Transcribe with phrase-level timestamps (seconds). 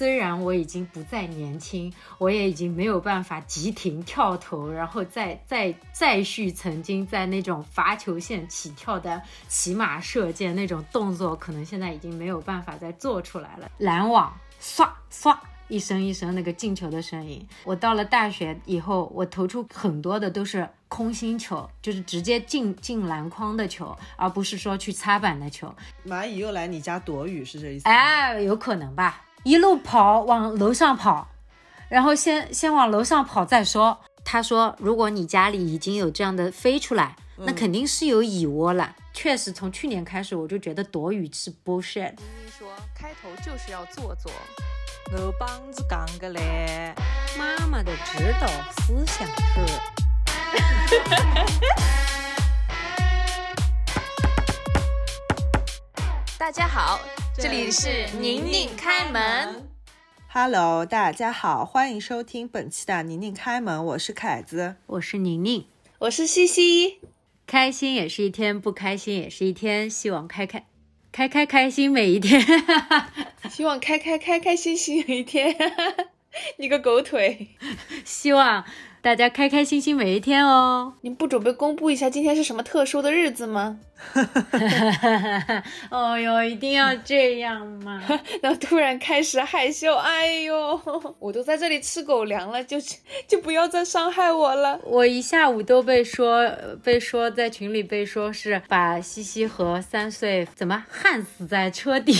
[0.00, 13.70] 虽然我已经不再年轻，我也已经没有办法急停跳投，然后再再再续曾经在那种罚球线起跳的骑马射箭那种动作，可能现在已经没有办法再做出来了。
[13.76, 15.36] 拦网，唰唰。
[15.68, 25.72] 一声一声那个进球的声音，我到了大学以后，我投出很多的都是空心球，就是直接进进篮筐的球，而不是说去擦板的球。
[26.06, 27.86] 蚂蚁又来你家躲雨是这意思？
[27.86, 29.26] 哎，有可能吧。
[29.42, 31.26] 一路跑往楼上跑，
[31.88, 33.98] 然后先先往楼上跑再说。
[34.22, 38.94] 他说，如果你家里已经有这样的飞出来，那肯定是有蚁窝了。
[39.14, 42.12] 确实，从去年开始我就觉得躲雨是 bullshit。
[42.18, 44.30] 明明说开头就是要做做。
[45.12, 46.94] 我帮子讲个嘞，
[47.38, 48.46] 妈妈的指导
[48.82, 49.64] 思想是。
[56.38, 57.00] 大家好，
[57.42, 59.66] 这里是宁宁开门。
[60.30, 65.64] Hello，大家好，欢迎收听本期的宁宁开门，我是凯子，我是宁宁，
[66.00, 67.00] 我是西西。
[67.46, 70.66] 开心也是一天，不开心也是一天，希望开开。
[71.10, 72.44] 开开开心每一天，
[73.48, 75.56] 希望开开开开心心每一天。
[76.58, 77.48] 你个狗腿，
[78.04, 78.66] 希望。
[79.02, 80.92] 大家开开心心每一天哦！
[81.00, 83.80] 你不准备公布一下今天是什么特殊的日子吗？
[85.90, 88.02] 哦哟，一定要这样吗？
[88.42, 90.80] 然后突然开始害羞，哎呦，
[91.18, 92.76] 我都在这里吃狗粮了，就
[93.26, 94.78] 就不要再伤害我了。
[94.84, 96.50] 我一下午都被说
[96.82, 102.14] 被说在群里被说是把西西和三岁怎么焊死在车底，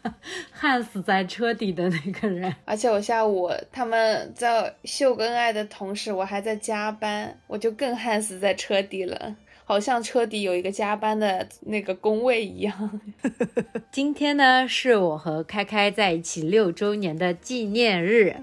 [0.52, 2.54] 焊死在车底的那个人。
[2.64, 5.93] 而且我下午他们在秀恩爱的同。
[5.94, 13.00] 是我还在加班，我就更焊死在车底了，好像车底有一个加班的那个工位一样。
[13.92, 18.36] 今天呢，是我和开开在一起六周年的纪念日。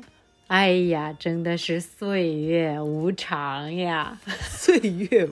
[0.47, 4.19] 哎呀，真的是岁月无常呀！
[4.49, 5.25] 岁月，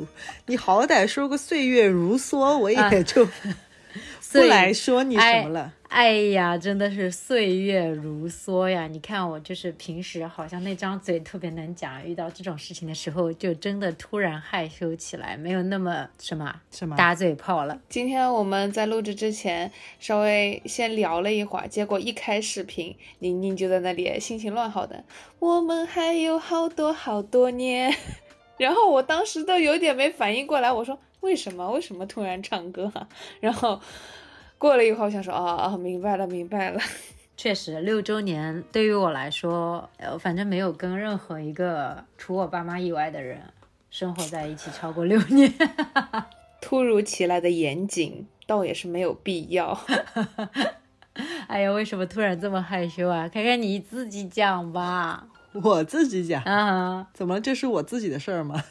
[0.45, 3.27] 你好歹说个岁月如梭，我也就
[4.33, 5.73] 不来说你什么了。
[5.89, 8.85] 哎呀，真的是岁月如梭呀！
[8.85, 17.81] 你看我就是平时好像那张嘴特别能讲，遇到这种事情的时候就真的突然害羞起来，没有那么什么什么打嘴炮了。
[17.89, 25.03] 今天我们在录制之前稍微先聊了一会儿，结果一开视频，宁宁就在那里心情乱好的，
[25.39, 27.91] 我们还有好多好多年，
[28.59, 32.91] 然后我当时都有点没反应过来，我说为什么为什么突然唱歌？
[33.41, 33.81] 然后。
[34.59, 36.79] 过了一会儿，我想说，啊啊，明白了，明白了。
[37.37, 43.41] 确实，六周年对于我来说，呃，反正没有跟任何一个除我爸妈以外的人
[43.89, 45.51] 生活在一起超过六年。
[46.59, 49.79] 突如其来的严谨，倒也是没有必要。
[51.47, 53.29] 哎呀，为什么突然这么害羞啊？
[53.29, 55.25] 看看你自己讲吧。
[55.53, 57.07] 我自己讲啊？
[57.13, 58.61] 怎么这是我自己的事儿吗？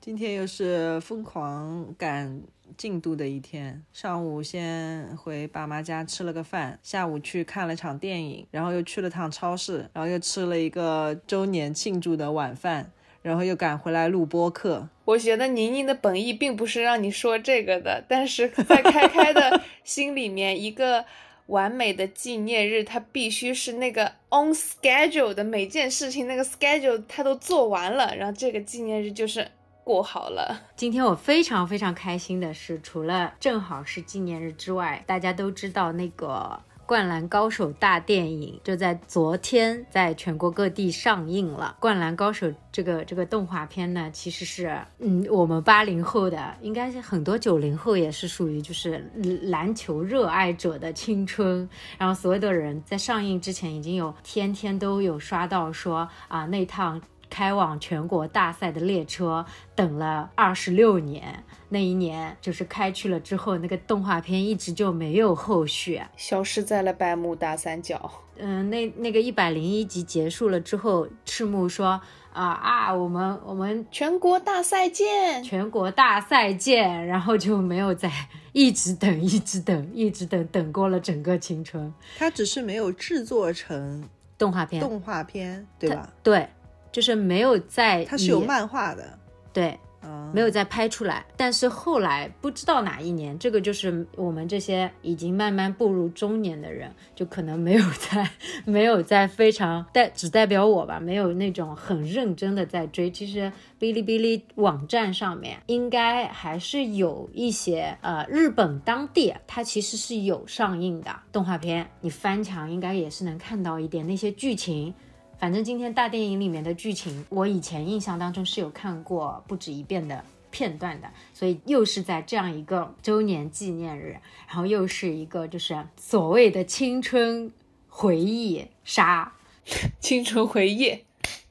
[0.00, 2.40] 今天又是疯狂赶。
[2.76, 12.90] 进度的一天，上午先回爸妈家吃了个饭，下午去看了场电影，然后又去了趟超市，然后又吃了一个周年庆祝的晚饭，
[13.22, 14.88] 然后又赶回来录播课。
[15.04, 21.04] 我觉得宁宁的本意并不是让你说这个的，但是在开开的心里面，一个
[21.46, 29.48] 完美的纪念日，它必须是那个 on schedule 的每件事情，那个 schedule 它都做完了，然后这个纪念日就是。
[29.88, 30.60] 过好了。
[30.76, 41.74] 今天我非常非常开心的是，除了正好是纪念日之外，大家都知道那个《灌篮高手》大电影就在昨天在全国各地上映了。
[41.80, 49.10] 《灌篮高手》这个这个动画片呢，其实是嗯，我们八零后的，应该是很多九零后也是属于就是
[49.44, 51.66] 篮球热爱者的青春。
[51.96, 57.00] 然后所有的人在上映之前已经有天天都有刷到说啊那趟。
[57.28, 59.44] 开往全国大赛的列车
[59.74, 68.10] 等了二十六年，那一年就是开去了之后，那个动画片一直就没有后续，消失在了百慕大三角。
[68.36, 72.00] 嗯，那那个一百零一集结束了之后，赤木说
[72.32, 78.10] 啊啊，我们我们全国大赛见，全国大赛见， 然后就没有再
[78.52, 81.92] 一直等，一直等，一直等，等过了整个青春。
[82.16, 84.08] 他只是没有制作成
[84.38, 86.08] 动画片，动画片对吧？
[86.22, 86.48] 对。
[86.90, 89.18] 就是没有在，它是有漫画的，
[89.52, 91.24] 对，嗯，没有再拍出来。
[91.36, 98.30] 但是后来不知道哪一年，这个就是我们这些已经慢慢步入中年的人，就可能没有在
[98.64, 103.10] 没有在非常代只代表我吧，没有那种很认真的在追。
[103.10, 114.94] 其实哔哩哔哩网站上面应该还是有一些呃日本当地它其实是有上映的动画片，你翻墙应该也是能看到一点那些剧情。
[115.38, 124.16] 反正今天大电影里面的剧情，我以前印象当中是有看过不止一遍的片段的，所以又是在这样一个周年纪念日，
[124.48, 127.52] 然后又是一个就是所谓的青春
[127.88, 129.32] 回忆杀。
[130.00, 131.07] 青春回忆。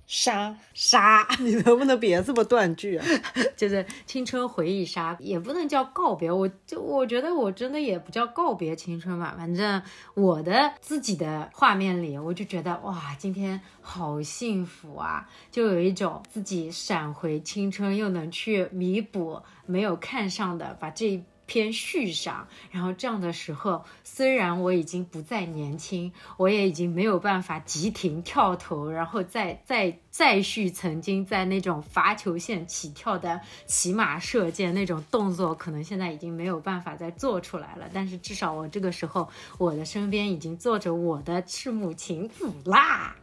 [0.07, 3.05] 杀，杀， 你能不能别这么断句啊？
[3.57, 9.81] 就是青春回忆杀，也不能叫告别，我就我觉得我真的也不叫告别青春吧，反正
[10.13, 22.47] 我的自己的画面里，我就觉得哇，今天好幸福啊，就有一种自己闪回青春，又能去弥补没有看上的，把这一篇续上。
[22.69, 37.89] 然后这样的时候，虽然我已经不再年轻，我也已经没有办法急停跳投，然后再再再续曾经在那种罚球线起跳的骑马射箭那种动作，可能现在已经没有办法再做出来了。
[37.91, 39.27] 但是至少我这个时候，
[39.57, 43.15] 我的身边已经坐着我的赤木晴子啦。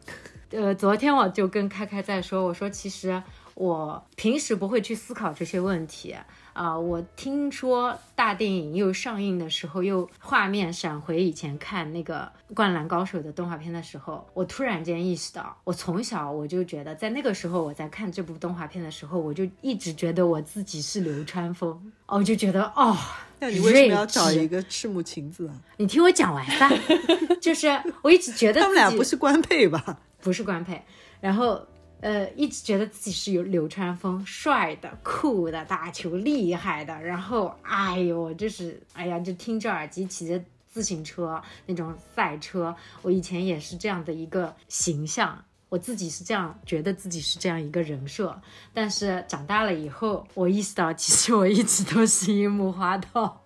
[0.49, 3.21] 呃，昨天我就跟开开在说，我说其实
[3.53, 6.15] 我平时不会去思考这些问题。
[6.55, 21.71] 啊、我听说大电影又上映的时候，又画面闪回以前看那个《灌篮高手》的动画片的时候，我突然间意识到，我从小我就觉得，在那个时候我在看这部动画片的时候，我就一直觉得我自己是流川枫，
[22.07, 22.95] 哦，我就觉得哦，
[23.39, 25.53] 那你为什么要找一个赤木晴子啊？
[25.75, 26.71] 你听我讲完吧，
[27.41, 27.67] 就是
[28.01, 29.99] 我一直觉得他们俩不是官配吧？
[30.21, 30.81] 不是官配，
[31.19, 31.61] 然后
[32.01, 40.39] 呃一直觉得自己是有流川枫帅的、酷的、打球厉害的，然后哎呦，就是哎呀，就听着耳机骑着
[40.69, 45.43] 自行车那种赛车，我以前也是这样的一个形象。
[45.67, 48.39] 我自己是这样觉得自己是这样一个人设，
[48.71, 53.41] 但是长大了以后，我意识到其实我一直都是樱木花道，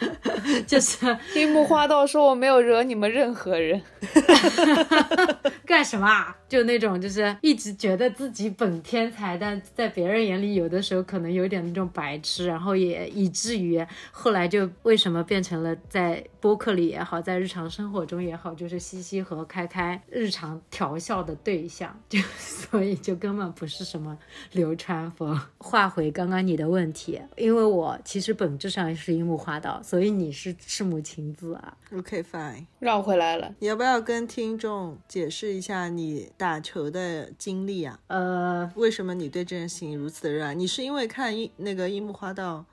[0.66, 1.04] 就是
[1.34, 3.80] 樱木花道说我没有惹你们任何人，
[5.66, 6.36] 干什么啊？
[6.48, 24.18] 就那种就是一直觉得自己本天才，但在别人眼里有的时候可能有点那种白痴，然后也以至于后来就为什么变成了在播客里也好，在日常生活中也好，就是西西和开开日常调笑的对象，就所以就根本不是什么
[24.50, 25.40] 流川枫。
[25.58, 31.76] 话回刚刚你的问题，因为我其实本质上是樱木花道，所以你是赤木晴子啊。
[31.92, 33.52] OK fine，绕回来了。
[33.58, 37.98] 你要不要跟听众解释一下你打球的经历啊？
[38.06, 40.54] 呃，为什么你对这件事情如此的热爱？
[40.54, 42.64] 你是因为看樱那个樱木花道？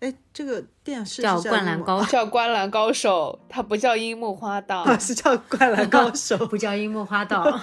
[0.00, 2.06] 哎，这个电视叫《灌篮高手》。
[2.12, 4.82] 叫《灌篮高手》，它不叫樱木花道。
[4.82, 7.58] 啊， 是叫《灌篮高手》 不叫樱木花道，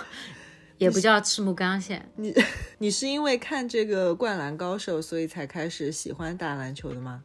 [0.79, 2.09] 也不叫赤木刚宪。
[2.15, 2.33] 你
[2.79, 7.23] 你是因为看这个《灌篮高手》，所以才开始喜欢打篮球的吗？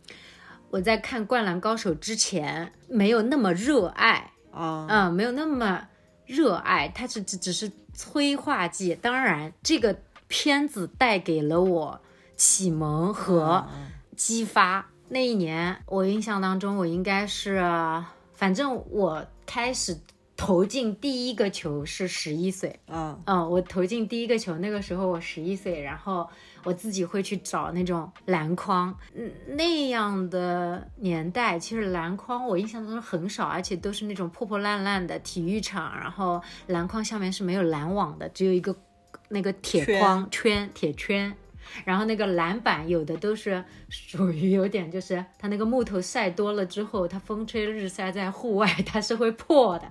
[0.72, 5.86] 我在看《灌篮高手》之前没有那么热爱，啊、嗯，没有那么
[6.24, 8.94] 热爱，它是只只是催化剂。
[8.94, 9.98] 当然，这个
[10.28, 12.00] 片子带给了我
[12.36, 13.66] 启蒙和
[14.16, 14.86] 激发。
[15.10, 17.62] 那一年，我印象当中，我应该是，
[18.32, 19.98] 反正我开始
[20.42, 22.80] 投进第一个球是十一岁。
[22.88, 26.28] 啊嗯，我投进第一个球，那个时候我十一岁，然后
[26.64, 38.74] 我自己会去找那种篮筐，嗯，那样的年代，其实篮筐我印象中很少，而且都是那种破破烂烂的体育场，然后篮筐下面是没有篮网的，只有一个
[39.28, 41.32] 那个铁圈框圈铁圈。
[41.84, 49.86] 然后那个篮板有的都是属于有点，就是它那个木头晒多了之后，它风吹日晒在户外，它是会破的。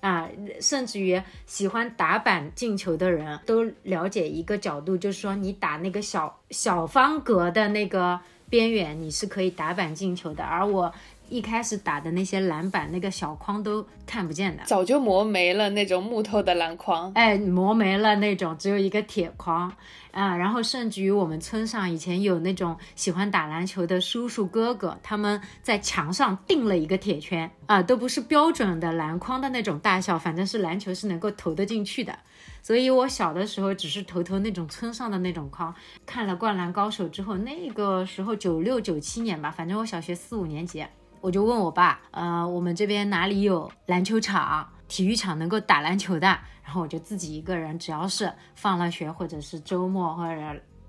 [0.00, 0.28] 啊，
[0.60, 10.44] 甚至于喜欢打板进球的人都了解一个角度，就是说你打那个小小方格的那个边缘，你是可以打板进球的。
[10.44, 10.92] 而我
[11.28, 14.62] 一开始打的那些篮板，那个小框都看不见的。
[14.64, 19.72] 早就磨没了那种木头的篮筐，哎，磨没了那种，只有一个铁框
[20.12, 20.36] 啊。
[20.36, 32.16] 然后甚至于我们村上以前有那种喜欢打篮球的叔叔哥哥，他们在墙上钉了一个铁圈啊，都不是标准的篮筐的那种大小，反正是篮球是能够投得进去的。
[32.62, 35.72] 所以我小的时候只是投投那种村上的那种框。
[36.04, 40.84] 看了《灌篮高手》之后，那个时候九六九七年吧，反正我小学四五年级。
[41.26, 46.28] 我就问我爸，呃，我们这边哪里有篮球场、体育场能够打篮球的？
[46.62, 50.40] 然后我就自己一个人，只要是放了学或者是周末或者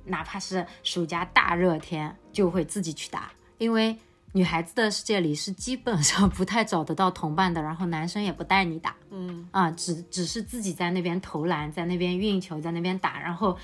[0.06, 3.98] 哪怕是暑假大热天，就会自己去打，因为
[4.32, 13.58] 女孩子的世界里是基本上不太找得到同伴的，然后男生也不带你打，嗯啊，只只是自己在那边投篮，在那边运球，在那边打，然后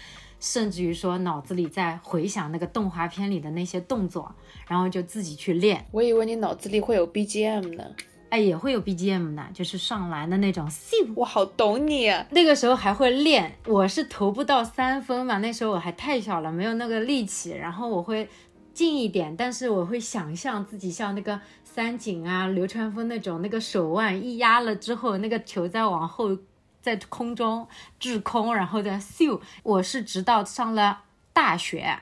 [0.44, 4.30] 甚至于说脑子里在回想那个动画片里的那些动作，
[4.68, 5.86] 然后就自己去练。
[5.92, 7.84] 我以为你脑子里会有 BGM 呢。
[8.28, 10.68] 哎，也会有 BGM 的，就是上篮的那种。
[11.16, 12.26] 我好懂你啊！
[12.32, 17.52] 那个时候还会练，我是投不到三分嘛，那时候我还太小了，没有那个力气。
[17.52, 18.28] 然后我会
[18.74, 26.36] 近一点，但是我会想象自己像那个三井啊、流川枫那种，那个手腕一压了之后，那个球再往后
[26.84, 29.42] 在空中滞空，然后再咻。
[29.64, 31.00] 我是直到上了
[31.34, 32.00] 大学。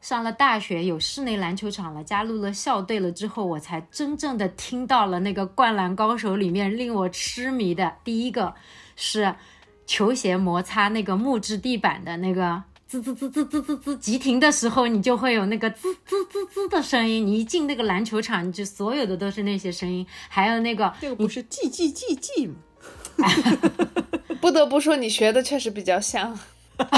[0.00, 8.52] 上了大学，有室内篮球场了，加入了校队了之后，我才真正的听到了那个《灌篮高手》里面令我痴迷的第一个
[8.96, 9.32] 是
[9.86, 17.24] 球鞋摩擦那个木质地板的那个滋滋滋滋滋滋滋急停的时候，你就会有那个滋滋滋滋的声音。
[17.24, 22.56] 你一进那个篮球场，你就所有的都是那些声音，还有那个那个不是 G G G G 吗？
[24.40, 26.38] 不得不说，你学的确实比较像。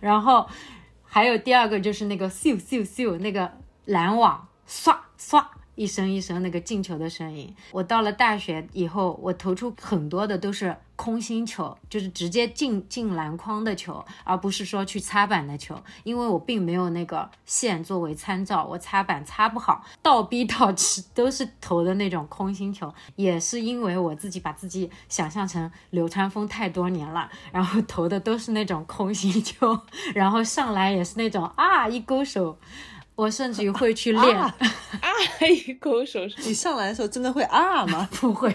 [0.00, 0.48] 然后
[1.04, 3.52] 还有第二个就是那个咻咻咻，那个
[3.84, 5.44] 拦网唰唰。
[5.78, 29.80] 一声一声那个进球的声音，我到了大学以后，我投出很多的都是空心球，就是直接进进篮筐的球，而不是说去擦板的球，因为我并没有那个线作为参照，我擦板擦不好，倒逼倒吃都是投的那种空心球，也是因为我自己把自己想象成流川枫太多年了，然后投的都是那种空心球，
[30.12, 32.58] 然后上来也是那种啊一勾手。
[33.18, 34.54] 我甚至于会去练 啊，
[35.40, 36.20] 一勾手。
[36.46, 38.08] 你上来的时候真的会啊吗？
[38.14, 38.54] 不会，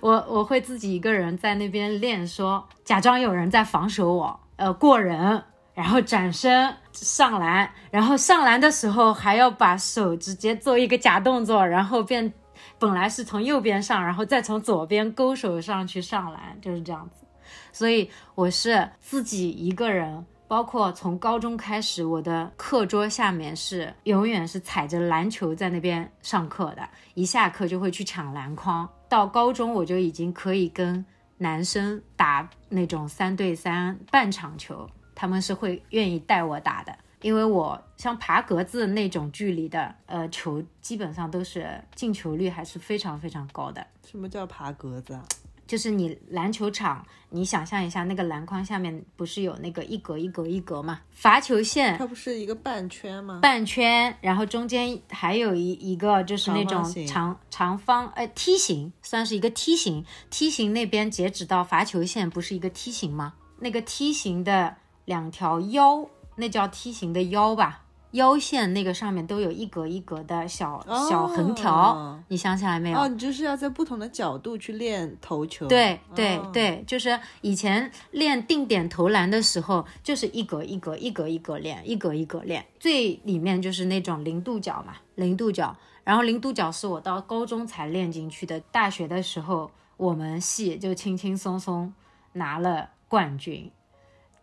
[0.00, 5.40] 我我会自己一个人在那边练，说假装有人在防守我，呃，过人，
[5.74, 12.32] 然后转身上篮，然后上篮的时候还要把手直接做一个假动作，然后变，
[12.80, 17.24] 本来是从右边上，然后再从左边勾手上去上篮，就是这样子。
[17.72, 20.26] 所以我是自己一个人。
[20.48, 28.88] 包括从高中开始，我的课桌下面是永远是踩着篮球在那边上课的，一下课就会去抢篮筐。
[29.08, 31.04] 到高中我就已经可以跟
[31.38, 43.84] 男生打那种三对三半场球，他们是会愿意带我打的，因为我像爬格子那种距离的，呃，球基本上都是进球率还是非常非常高的。
[44.08, 45.24] 什么叫爬格子啊？
[45.66, 51.00] 就是你篮球场，你想象一下，那个篮筐下面不是有那个一格一格一格嘛？
[51.10, 53.40] 罚球线，它不是一个半圈吗？
[53.42, 60.04] 半圈，然后中间还有一一个就是那种长长方，呃，梯形，算是一个梯形。
[60.30, 63.34] 梯形那边截止到罚球线，不是一个梯形吗？
[63.58, 67.82] 那个梯形的两条腰，那叫梯形的腰吧？
[68.16, 72.98] 腰线那个上面都有一格一格的小小横条，你想起来没有？
[72.98, 75.68] 哦，你就是要在不同的角度去练投球。
[75.68, 82.66] 对对对，就是以前练定点投篮的时候，就是一格一格一格一格练，一格一格练。
[82.80, 85.76] 最里面就是那种零度角嘛，零度角。
[86.02, 91.92] 然后零度角是我到高中才练进去的，大学的时候我们系就轻轻松松
[92.34, 93.70] 拿了冠军。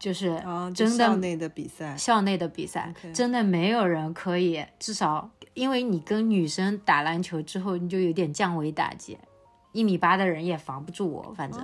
[0.03, 0.25] 就是
[0.75, 9.17] 真的校内的比赛，校内的比赛真的没有人可以，至少因为你跟女生打篮球之后，你就有点降维打击，
[9.71, 11.63] 一米八的人也防不住我，反正，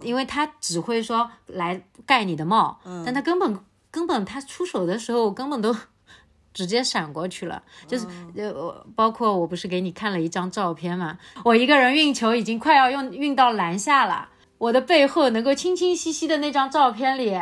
[0.00, 3.58] 因为他只会说来盖你的帽，但他根本
[3.90, 5.76] 根本他出手的时候根本都
[6.54, 14.30] 直接闪过去了，就是呃，包括我不是给你看了一张照片嘛，我一个人运球已经快要用运到篮下了。
[14.58, 17.38] 我的背后能够清清晰晰的那张照片里，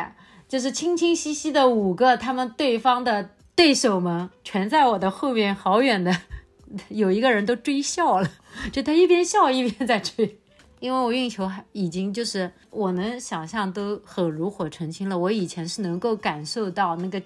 [0.47, 6.15] 就是清清晰晰的五个他们对方的对手们，全在我的后面好远的，
[6.89, 8.29] 有一个人都追笑了，
[8.71, 10.39] 就他一边笑一边在追，
[10.79, 15.17] 因为我运球还已经就是我能想象都很炉火纯青了。
[15.17, 17.19] 我以前是能够感受到那个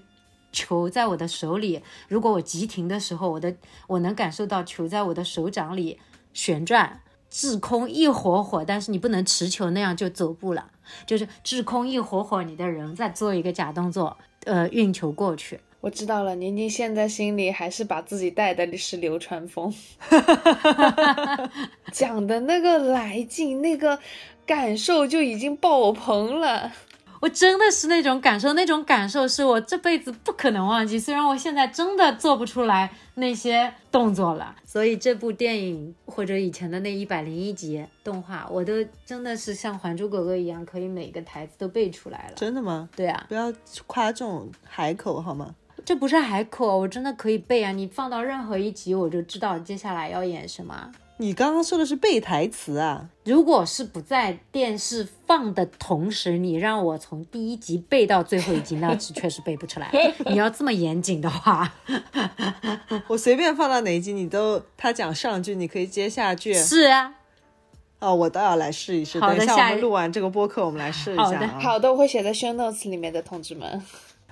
[0.53, 3.53] 球在我的手里，如果我急停的时候，我的
[3.87, 5.99] 我能感受到球在我的手掌里
[6.33, 7.01] 旋转。
[7.31, 10.69] 滞空一会会，但是你不能持球那样就走步了，
[11.07, 15.59] 就是滞空一会会，你的人再做一个假动作，呃，运球过去。
[15.79, 19.73] 我知道了，宁宁现在心里还是把自己带的是流川枫，
[21.91, 23.97] 讲的那个来劲，那个
[24.45, 26.71] 感受就已经爆棚了。
[27.21, 30.99] 我真的是那种感受，那种感受是我这辈子不可能忘记。
[30.99, 38.73] 虽然我现在真的做不出来那些动作了，所以这部电影或者以前的那一百零一集动画，我都
[39.05, 42.33] 真的是像《还珠格格》一样，可以每个台词都背出来了。
[42.35, 42.89] 真的吗？
[42.95, 43.53] 对啊，不要
[43.85, 45.53] 夸这种海口好吗？
[45.85, 47.71] 这不是海口，我真的可以背啊！
[47.71, 50.91] 你放到任何一集，我就知道接下来要演什么。
[51.21, 53.07] 你刚刚说的是背台词啊？
[53.25, 59.91] 如果是不在电视放的同时，你让我从第一集背到最后一集，那是确实背不出来。
[60.25, 61.71] 你要这么严谨的话，
[63.07, 66.55] 我随便放到哪一集，你都他讲上句，你可以接下句。
[66.55, 67.13] 是啊，
[67.99, 69.19] 哦，我倒要来试一试。
[69.19, 71.47] 等一下我们录完这个播客，我们来试一好的。
[71.59, 73.79] 好的，我会写在 show notes 里面的，同志们。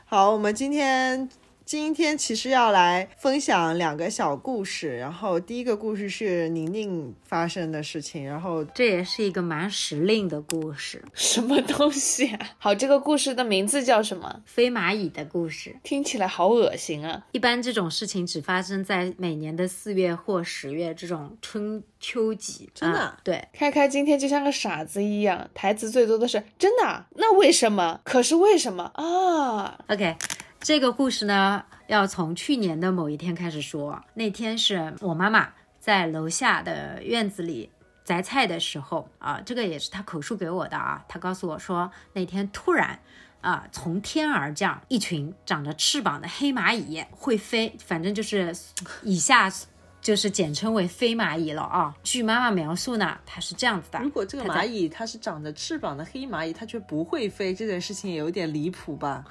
[0.05, 1.29] 好，我们今天
[1.69, 12.39] 今天其实要来分享两个小故事，然后第一个故事是宁宁发生的事情，然后这也是一个蛮时令的故事，什么东西啊？
[12.57, 14.41] 好，这个故事的名字叫什么？
[14.47, 15.75] 飞蚂蚁的故事。
[15.83, 17.27] 听起来好恶心啊！
[17.33, 22.67] 一般这种事情只发生在每年的四月或十月这种春秋季。
[22.73, 27.05] 真的啊对，开开今天就像个傻子一样，台词最多的是“真的啊？
[27.11, 27.99] 那为什么？
[28.03, 30.15] 可是为什么啊 OK，
[30.59, 34.03] 这个故事呢，要从去年的某一天开始说。
[34.13, 35.49] 那天是我妈妈
[35.79, 37.69] 在楼下的院子里
[38.03, 41.03] 摘菜的时候啊，这个也是她口述给我的啊。
[41.07, 42.99] 她告诉我说，那天突然
[43.39, 48.53] 啊，从天而降一群长着翅膀的黑蚂蚁，会飞，反正就是
[49.03, 49.51] 以下。
[50.01, 51.93] 就是简称为飞蚂蚁了啊。
[52.03, 59.25] 据妈妈描述呢，它是这样子的：如果这个蚂蚁它是长着翅膀的黑蚂蚁，它却不会飞，这件事情也有点离谱吧？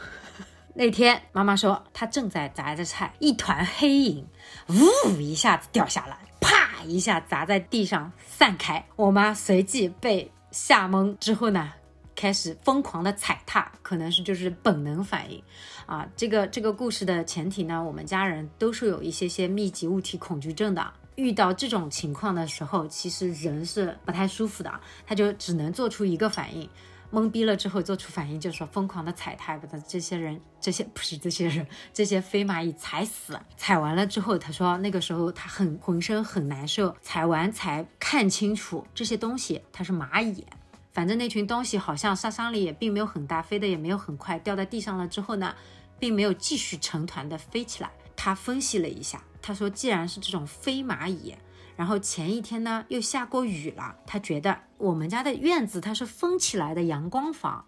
[0.79, 4.25] 那天妈妈说，她正在砸着菜，一团黑影，
[4.69, 8.87] 呜一下子掉下来，啪一下砸在地上散开。
[8.95, 11.73] 我妈随即被吓懵之后呢，
[12.15, 15.43] 开始疯狂的踩踏，可能是就是本能反应
[15.85, 16.07] 啊。
[16.15, 20.93] 这个这个故事的前提呢，我们家人都是有一些些密集物体恐惧症的。
[21.17, 24.73] 遇到这种情况的时候，其实人是不太舒服的，
[25.05, 26.71] 他就只能做出一个反应，
[27.11, 33.39] 懵逼了之后做出反应，就是说疯狂的踩它，把他这些人，这些不是这些人，这些飞蚂蚁踩死。
[33.57, 40.45] 踩完了之后，他说那个时候他很浑身很难受，踩完才看清楚这些东西它是蚂蚁。
[40.93, 45.55] 反正那群东西好像杀伤力也并没有很大，飞得也没有很快，掉在地上了之后呢，
[45.99, 47.91] 并没有继续成团的飞起来。
[48.17, 51.37] 他分析了一下，他说既然是这种飞蚂蚁，
[51.79, 57.67] 然后前一天呢又下过雨了，他觉得我们家的院子它是封起来的阳光房，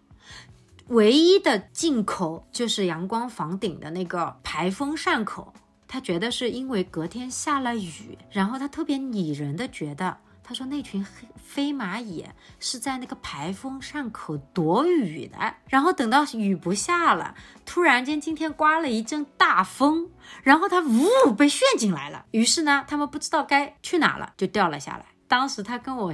[0.88, 5.54] 唯一的进口就是阳光房顶的那个排风扇口。
[5.86, 10.18] 他觉得是因为隔天下了雨，然后他特别拟人的觉得，
[10.50, 12.26] 他说那群黑飞蚂蚁
[12.58, 20.10] 是在那个排风扇口躲雨的，然后等到雨不下了，突然间今天刮了一阵大风，
[20.42, 25.06] 然后它呜被炫进来了，于是呢，他们不知道该去哪了，就掉了下来。
[25.28, 26.12] 当时他跟我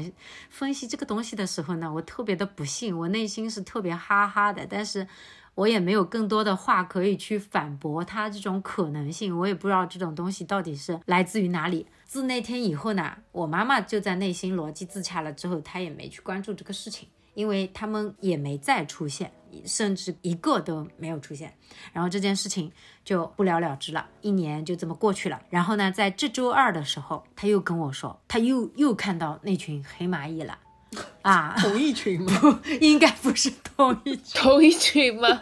[0.51, 5.09] 分析这个东西的时候呢，我特别的不信，我内心是特别哈哈的，但是
[5.55, 11.87] 我也没有更多的话可以去反驳他这种可能性，我也不知道这种东西到底是来自于哪里。
[12.07, 19.33] 自那天以后呢，我妈妈就在内心逻辑自洽了之后，她也没去关注这个事情，因为他们也没再出现，
[19.65, 21.53] 甚至一个都没有出现。
[21.93, 22.71] 然后这件事情
[23.05, 25.43] 就不了了之了，一年就这么过去了。
[25.51, 30.59] 然后呢，在这周二的时候，他又跟我说，他又又看到那群黑蚂蚁了，
[31.23, 32.61] 啊，同一群吗？
[32.81, 35.41] 应该不是同一群， 同一群吗？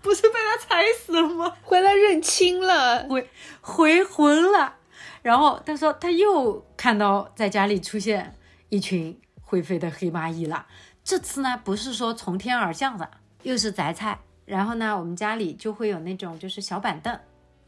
[0.00, 1.54] 不是被他踩死了吗？
[1.62, 3.28] 回来认亲了，回
[3.60, 4.76] 回魂了。
[5.24, 8.36] 然后他说他又看到在家里出现
[8.68, 10.66] 一群会飞的黑蚂蚁了。
[11.02, 13.10] 这次呢，不是说从天而降的，
[13.42, 14.18] 又是摘菜。
[14.44, 17.18] 然后呢，我们家里就会有那种就是小板凳，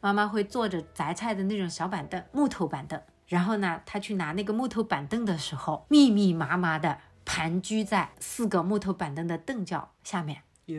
[0.03, 3.01] 妈妈会坐着摘菜的那种小板凳，木头板凳。
[3.27, 10.43] 然后呢，他去拿那个木头板凳的时候，密密麻麻的盘踞在四个木头板凳的凳脚下面。
[10.67, 10.79] 哟，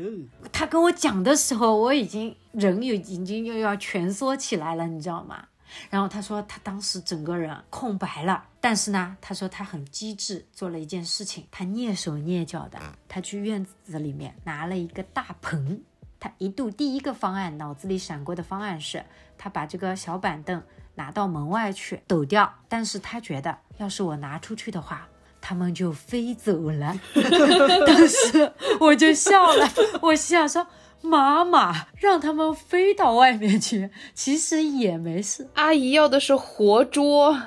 [0.51, 5.47] 他跟我讲的时候，我已经人又已经又要蜷缩起来了，你知道吗？
[5.89, 15.81] 然后他说他当时整个人空白了，但是呢，他说他很机智，做了一件事情，他蹑手蹑脚的，他去院子里面拿了一个大盆。
[16.19, 19.05] 他一度第一个方案脑子里闪过的方案是，
[19.37, 20.63] 他把这个小板凳
[20.95, 25.07] 拿到门外去抖掉，但是他觉得要是我拿出去的话。
[25.39, 26.99] 他们就飞走了，
[27.87, 28.51] 当时
[28.81, 29.69] 我就笑了，
[30.01, 30.67] 我心想说
[31.01, 35.49] ：“妈妈让他们飞到外面去，其实也没事。
[35.55, 37.37] 阿姨要的是活捉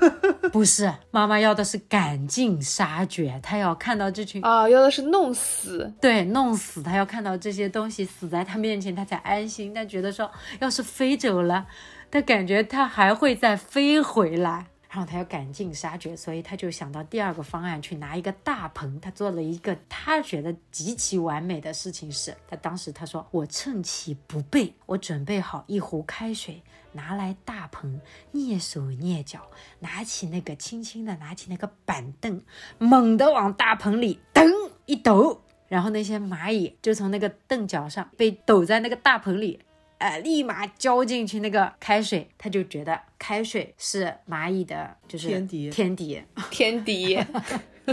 [0.52, 5.92] 不是，妈妈要的是赶尽杀绝，她要看到这群啊，要的是弄死。
[6.00, 9.74] 对弄死，她要看到这些东西死在她面前，她才安心。
[9.74, 11.66] 她觉得说，要是飞走了，
[12.10, 14.66] 她感觉她还会再飞回来。
[14.90, 19.00] 然后他要赶尽杀绝，所以他就想到第二个方案，去拿一个大盆。
[19.00, 28.00] 他做了一个他觉得极其完美的事情是，他当时他说：“我趁其不备，我准备好一壶开水，拿来大盆，
[28.32, 29.48] 蹑手蹑脚，
[29.78, 32.42] 拿起那个轻轻的拿起那个板凳，
[32.78, 34.50] 猛地往大盆里噔
[34.86, 39.60] 一抖，然后那些蚂蚁就从那个凳脚上被抖在那个大盆里。”
[40.00, 47.18] 呃，立马浇进去那个开水，他就觉得开水是蚂蚁的，就是天敌天敌，天敌，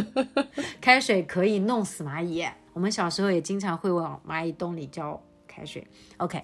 [0.80, 2.48] 开水可以弄死蚂蚁。
[2.72, 5.86] 我们小时候也经常会往蚂蚁洞里浇开水。
[6.16, 6.42] OK，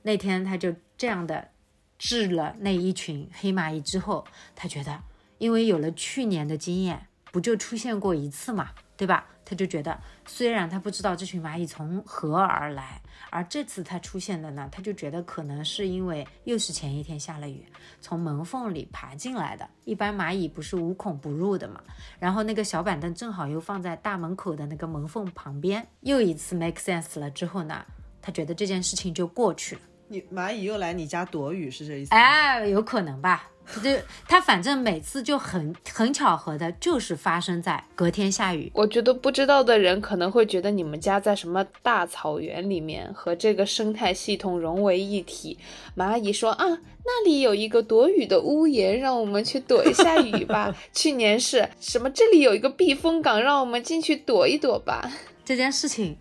[0.00, 1.50] 那天他就这样的
[1.98, 4.24] 治了那一群黑蚂蚁之后，
[4.56, 5.02] 他觉得，
[5.36, 9.26] 因为有了去年的经验，不就出现过一次嘛，对吧？
[9.44, 13.02] 他就觉得，虽然他不知道这群蚂蚁从何而来。
[13.32, 17.64] 而这次他出现的呢，他就觉得可能是因为又是前一天下了雨，
[17.98, 19.66] 从门缝里爬进来的。
[19.84, 21.82] 一般蚂蚁不是无孔不入的嘛？
[22.18, 27.82] 然后那个小板凳正好又放在大门口的那个门缝旁边，又一次 make sense 了之后呢，
[28.20, 29.80] 他觉得这件事情就过去了。
[30.08, 32.14] 你蚂蚁又来你家躲雨是这意思？
[32.14, 33.48] 哎，有可能吧。
[33.82, 33.90] 就
[34.28, 38.70] 他反正每次就很很巧合的，就是发生在隔天下雨。
[38.74, 45.56] 我觉得不知道的人可能会觉得你们家在什么大草原里面，和这个生态系统融为一体。
[45.96, 46.66] 蚂蚁说啊，
[47.04, 50.76] 那里有一个躲雨的屋檐，让我们去躲一下雨吧。
[50.92, 52.10] 去年是什么？
[52.10, 55.10] 这里有一个避风港，让我们进去躲一躲吧。
[55.44, 56.18] 这件事情。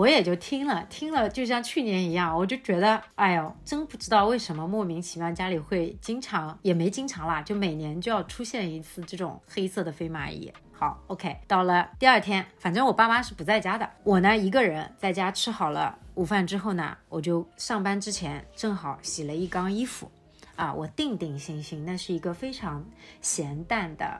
[0.00, 10.50] 我也就听了听了，就像去年一样，我就觉得，哎呦，真不知道为什么莫名其妙家里会经常，也没经常啦，就每年就要出现一次这种黑色的飞蚂蚁。
[10.72, 20.10] 好，OK，到了第二天，反正我爸妈是不在家的，我呢一个人在家吃好了午饭之后呢，我就上班之前正好洗了一缸衣服，
[20.56, 22.82] 啊，我定定心心，那是一个非常
[23.20, 24.18] 咸淡的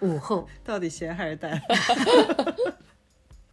[0.00, 1.56] 午后， 到底咸还是淡？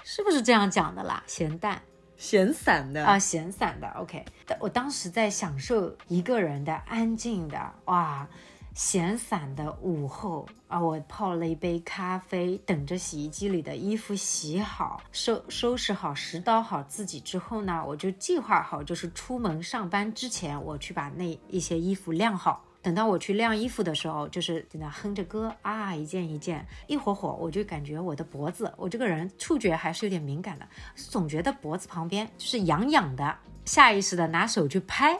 [0.08, 1.24] 是不是这样讲的啦？
[1.26, 1.82] 咸淡，
[2.16, 3.90] 闲散的啊，闲散的。
[3.98, 4.24] OK，
[4.60, 8.28] 我当时在享受一个人的安静的哇，
[8.76, 22.64] 闲散的午后啊，我泡了一杯咖啡，等着洗衣机里的衣服洗好，收收拾好，拾掇好自己之后呢，我就计划好，就是出门上班之前，我去把那一些衣服晾好。
[22.86, 35.20] 等到我去晾衣服的时候，就是在那哼着歌啊，一件一件，一会会我就感觉我的脖子，我这个人触觉还是有点敏感的，总觉得脖子旁边就是痒痒的，下意识的拿手去拍。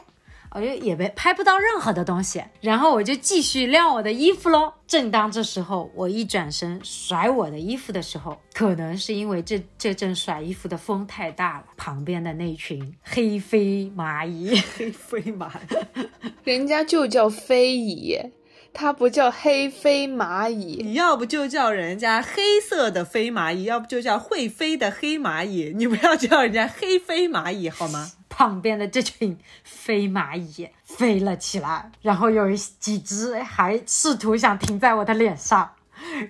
[0.50, 4.72] 我就也没拍不到任何的东西，然后我就继续晾我的衣服喽。
[4.86, 16.08] 正当这时候，我一转身甩我的衣服的时候，可能是因为这这阵甩衣服的风太大了，旁边的那群黑飞蚂蚁， 黑飞蚂蚁，
[16.44, 18.16] 人家就叫飞蚁，
[18.72, 20.80] 它不叫黑飞蚂蚁。
[20.82, 28.12] 你要不就叫人家黑色的飞蚂蚁，要不就叫会飞的黑蚂蚁，你不要叫人家黑飞蚂蚁好吗？
[28.36, 35.70] 旁边的这群飞蚂蚁飞了起来，然后有几只还试图想停在我的脸上，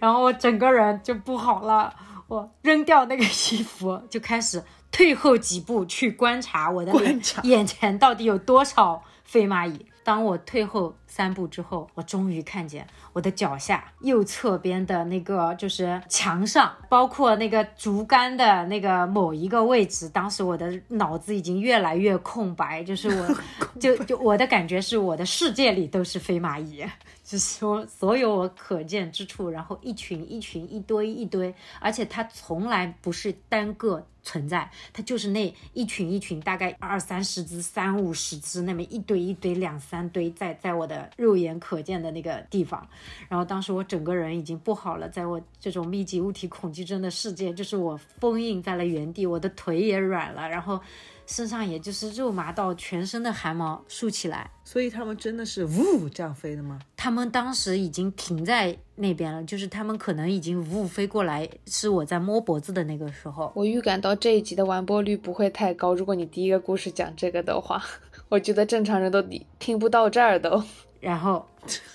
[0.01, 1.93] 然后我整个人就不好了，
[2.29, 9.85] 我扔掉那个衣服，就开始退后几步去观察我的脸眼前到底有多少飞蚂蚁。
[10.07, 20.09] 当我退后三步之后，我终于看见我的脚下右侧边的那个就是墙上，包括那个竹竿的那个某一个位置。
[20.09, 23.37] 当时我的脑子已经越来越空白，就是我
[23.81, 26.85] 就就我的感觉是我的世界里都是飞蚂蚁，
[27.25, 34.07] 就是说所有我可见之处，然后一群一群一堆一堆，而且它从来不是单个。
[34.27, 42.85] 存在，它就是那一群一群，大概二三十只、三五十只，那么一堆一堆、两三堆，在在我的肉眼可见的那个地方。
[43.29, 50.81] 然后当时我整个人已经不好了，在我这种密集物体恐惧症的世界，就是我封印在了原地，我的腿也软了，然后。
[51.27, 56.79] 身上也就是肉麻到全身的汗毛竖起来，所以他们真的是呜这样飞的吗？
[56.97, 63.53] 他们当时已经停在那边了，就是他们可能已经呜飞过来，是我在摸脖子的那个时候。
[63.55, 67.83] 我预感到这一集的完播率不会太高，如果你第一个故事讲这个的话，
[68.31, 69.23] 我觉得正常人都
[69.59, 70.63] 听不到这儿都。
[71.01, 71.47] 然后，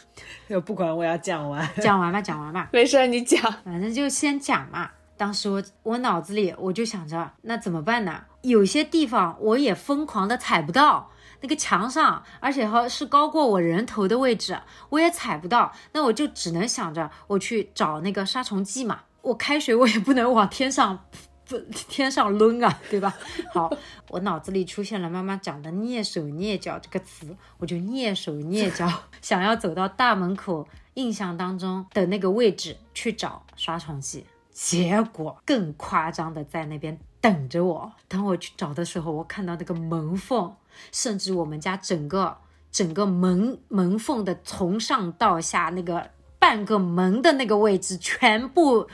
[0.66, 4.92] 不管我要讲完，讲完吧，讲完吧，没事你讲，反正就先讲嘛。
[5.22, 8.24] 当时我我脑子里我就想着，那怎么办呢？
[8.42, 15.72] 有些地方我也疯狂的踩不到，那个墙上，而且还是高过我人头的位置，我也踩不到。
[15.92, 19.02] 那我就只能想着我去找那个杀虫剂嘛。
[19.22, 21.06] 我开水我也不能往天上
[21.46, 23.16] 不天上抡啊，对吧？
[23.54, 23.72] 好，
[24.10, 34.26] 我脑子里出现了妈妈讲的蹑手蹑脚这个词，我就蹑手蹑脚想要走到大门口印象当中的那个位置去找杀虫剂。
[34.54, 37.92] 结果更夸张的在那边等着我。
[38.08, 40.54] 等我去找的时候，我看到那个门缝，
[40.92, 42.38] 甚至我们家整个
[42.72, 46.10] 整个门门缝的从上到下那个
[46.40, 48.88] 半个门的那个位置，全部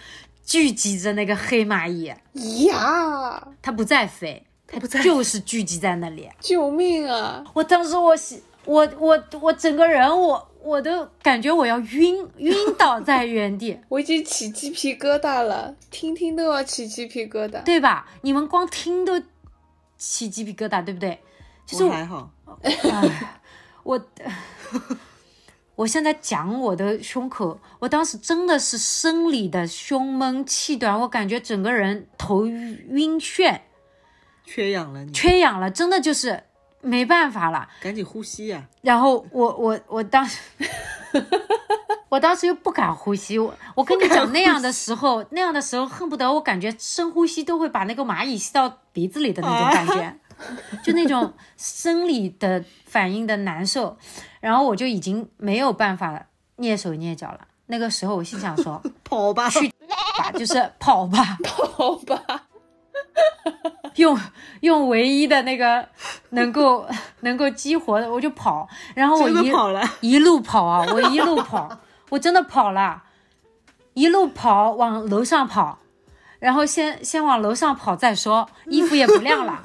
[0.44, 2.14] 聚集着那个黑蚂蚁。
[2.68, 6.30] 呀，它不再飞，它不再就是聚集在那里。
[6.40, 7.44] 救命啊！
[7.54, 13.80] 我当时我喜我我我整个人我我都感觉我要晕 晕倒在原地。
[13.90, 17.64] 我已经起鸡皮疙瘩了，听听都要起鸡皮疙瘩。
[17.64, 18.06] 对吧？
[18.22, 19.22] 你们光听都
[19.98, 21.20] 起鸡皮疙瘩，对不对？
[21.66, 22.72] 就是我还好，哎，
[23.84, 24.02] 我
[25.76, 33.60] 我现在讲我的胸口，我当时真的是生理的胸闷气短，我感觉整个人头晕眩、
[34.46, 36.42] 缺氧了你，缺氧了，真的就是
[36.82, 37.68] 没办法了。
[37.82, 40.40] 赶紧呼吸呀、然后我我我当时，
[42.10, 43.38] 我当时又不敢呼吸。
[43.38, 50.18] 我我跟你讲，那样的时候，那样的时候，恨不得我感觉深呼吸都会把那个蚂蚁吸到鼻子里的那种感觉，
[50.84, 53.98] 就那种生理的反应的难受。
[54.40, 56.26] 然后我就已经没有办法了
[56.58, 57.42] 蹑手蹑脚了。
[57.70, 59.68] 那个时候我心想说， 跑吧，去
[60.18, 62.47] 吧，就是跑吧， 跑吧，
[63.96, 64.18] 用
[64.62, 65.88] 用唯一的那个
[66.30, 66.88] 能够
[67.22, 68.68] 能够激活的，我就跑。
[68.94, 73.04] 然后我一跑了， 一路跑啊，我一路跑，我真的跑了，
[73.94, 75.80] 一路跑往楼上跑，
[76.40, 79.60] 然后先先往楼上跑再说，衣服也不晾了。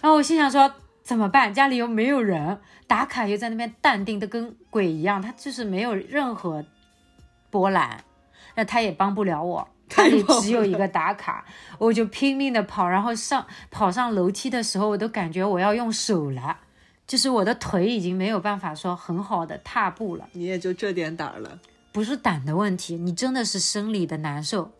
[0.00, 0.70] 然后我心想说
[1.02, 1.52] 怎么办？
[1.54, 6.64] 家里又没有人，打卡又在那边淡定的跟鬼一样，他就是没有任何
[7.50, 8.04] 波澜，
[8.54, 9.66] 那他也帮不了我。
[9.98, 11.44] 家里只有一个打卡，
[11.78, 16.58] 我就拼命的跑，然后上跑上楼梯的时候，我都感觉我要用手了，
[17.06, 20.28] 就是我的腿已经没有办法说很好的踏步了。
[20.32, 21.58] 你也就这点胆儿了。
[21.90, 24.70] 不是胆的问题，你真的是生理的难受。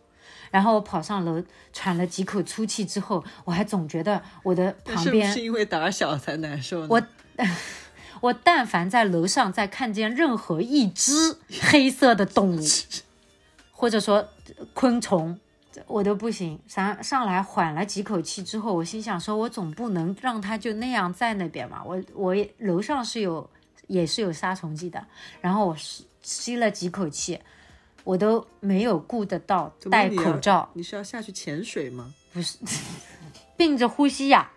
[0.50, 6.88] 然后我跑上楼，喘了几口粗气之后，我还总觉得我的旁边，是因为胆小才难受呢？
[6.88, 7.02] 我
[8.20, 11.36] 我但凡在楼上再看见任何一只
[11.70, 12.60] 黑色的动物，
[13.78, 14.28] 或者说
[14.74, 15.38] 昆虫，
[15.86, 16.58] 我都不行。
[16.66, 21.80] 上上来缓了几口气之后，我心想说，我总不能让它就那样在那边嘛。
[21.84, 23.48] 我我也楼上是有
[23.86, 25.06] 也是有杀虫剂的，
[25.40, 27.38] 然后我吸吸了几口气，
[28.02, 32.12] 我都没有顾得到戴口罩，你是要下去潜水吗？
[32.32, 32.58] 不是
[33.56, 34.50] 并着呼吸呀、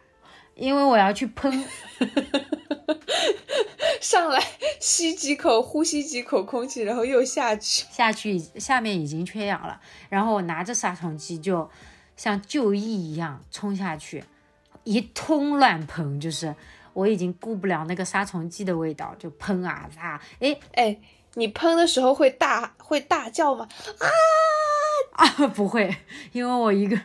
[0.56, 1.64] 因为我要去喷。
[4.02, 4.44] 上来
[4.80, 7.86] 吸几口，呼吸几口空气，然后又下去。
[7.92, 11.70] 下去下面已经缺氧了，然后我拿着杀虫剂就
[12.16, 14.24] 像就义一样冲下去，
[14.84, 16.56] 一通乱喷，就是
[16.94, 20.22] 我已经顾不了那个杀虫剂的味道，就喷啊啊！
[20.40, 21.00] 哎哎，
[21.36, 23.68] 你喷的时候会大会大叫吗？
[25.14, 25.96] 啊不会，
[26.32, 27.00] 因为我一个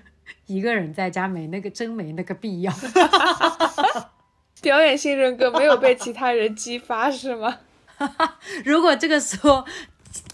[0.46, 2.72] 一个人在家没那个真没那个必要。
[4.60, 7.58] 表演性人格没有被其他人激发是吗？
[8.64, 9.64] 如果这个时候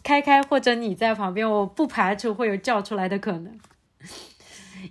[0.02, 3.58] 开开或者你在旁边，我不排除会有叫出来的可能。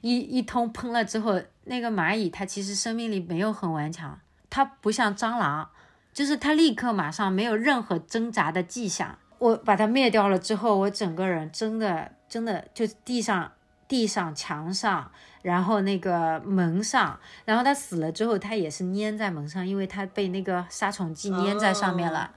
[0.02, 5.70] 一一通喷了之后，那个蚂蚁它其实生命力没有很顽强，它不像蟑螂，
[6.14, 9.18] 就是它立刻马上没有任何挣扎的迹象。
[9.38, 13.52] 我把它灭掉了之后，我整个人真的真的就地上、
[13.88, 22.32] 地上、墙上，然后那个门上，然后他死了之后，他也是粘在门上，因为他被那个杀虫剂粘在上面了。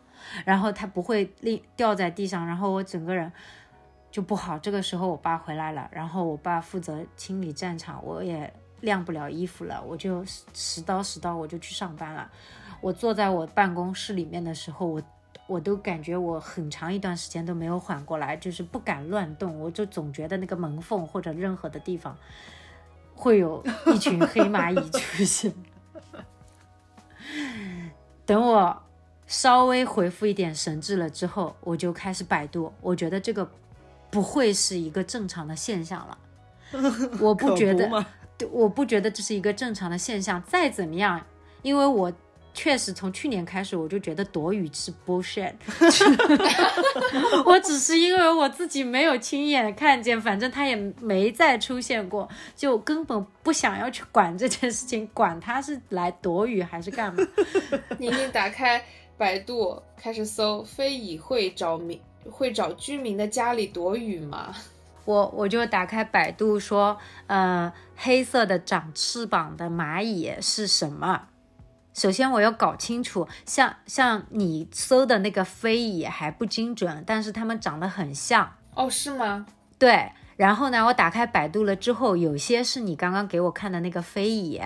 [0.46, 3.30] 然后他不会立掉在地上，然后我整个人
[4.10, 4.58] 就不好。
[4.58, 12.30] 这个时候我爸回来了，然后我爸负责清理战场，我也晾不了衣服了，我就拾刀拾刀我就去上班了。
[12.80, 15.02] 我坐在我办公室里面的时候，我
[15.46, 22.16] 我都感觉我很长一段时间都没有缓过来，就是不敢乱动，我就总觉得那个门缝或者任何的地方
[23.14, 25.52] 会有一群黑蚂蚁出现。
[28.26, 28.82] 等我
[29.26, 33.50] 稍微恢复一点神智了之后，我就开始百度，我觉得这个
[34.10, 36.18] 不会是一个正常的现象了。
[37.20, 38.06] 我不觉得，吗？
[38.36, 40.42] 对我不觉得这是一个正常的现象。
[40.42, 41.20] 再怎么样，
[41.62, 42.12] 因为我
[42.54, 45.52] 确实从去年开始我就觉得躲雨是 bullshit，
[47.44, 57.26] 我只是因为我自己没有亲眼看见，反正它也没再出现过，就根本不想要去管这件事情，管它是来躲雨还是干嘛。
[57.98, 58.82] 宁宁打开
[59.18, 64.54] 百度开始搜非蚁会找民会找居民的家里躲雨吗？
[65.04, 71.28] 我我就打开百度说，呃，黑色的长翅膀的蚂蚁是什么？
[71.94, 78.56] 首先我要搞清楚，像像你搜的那个飞蚁还不精准，但是它们长得很像。
[78.74, 79.46] 哦，是吗？
[79.78, 80.12] 对。
[80.36, 84.60] 然后呢，我打开百度了之后，有些是你刚刚给我看的那个飞蚁，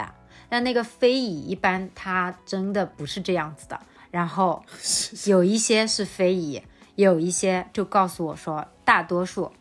[0.48, 3.78] 但那个飞蚁一般它真的不是这样子的。
[4.10, 4.64] 然后
[5.28, 6.62] 有一些是飞蚁，
[6.94, 9.52] 有一些就告诉我说，大多数。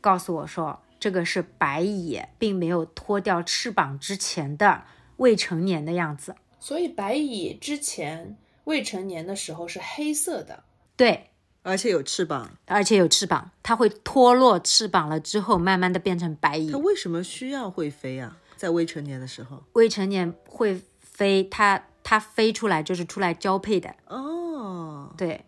[0.00, 4.84] 告诉我说，这个是白蚁，并没有脱掉翅膀之前的
[5.16, 6.36] 未成年的样子。
[6.60, 10.64] 所以白蚁之前未成年的时候是黑色的，
[10.96, 11.30] 对，
[11.62, 16.70] 而且有翅膀，而且有翅膀，它会脱落翅膀了之后，慢慢的变成白蚁。
[16.70, 18.36] 它为什么需要会飞啊？
[18.56, 23.94] 在未成年的时候，未成年会飞，它它飞出来就是出来交配的。
[24.06, 25.44] 哦，对。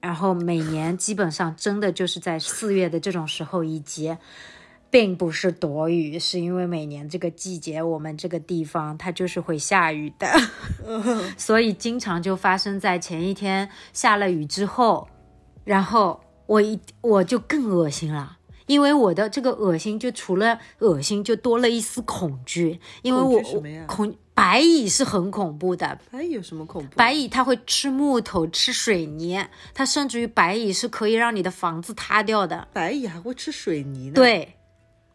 [0.00, 4.16] 然后每年基本上真的就是在四月的这种时候，以及
[4.90, 10.26] 并不是躲雨，是因为每年这个季节我们这个地方它就是会下雨的，
[11.36, 15.08] 所以经常就发生在前一天下了雨之后，
[15.64, 23.40] 然后我一我就更恶心了，因为我的这个恶心就除了恶心就多了一丝恐惧，因为我
[23.86, 24.14] 恐。
[24.38, 26.94] 白蚁是很恐怖的，白蚁有什么恐怖？
[26.94, 32.68] 白蚁它会吃木头、吃水泥，它甚至于白蚁是可以让你的房子塌掉的。
[32.72, 34.14] 白蚁还会吃水泥呢？
[34.14, 34.54] 对，